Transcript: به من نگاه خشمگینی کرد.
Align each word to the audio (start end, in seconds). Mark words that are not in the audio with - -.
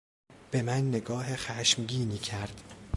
به 0.51 0.61
من 0.61 0.87
نگاه 0.87 1.35
خشمگینی 1.35 2.17
کرد. 2.17 2.61